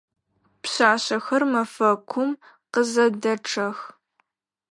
Пшъашъэхэр 0.61 1.43
мэфэкум 1.51 2.29
къызэдэчъэх. 2.71 3.77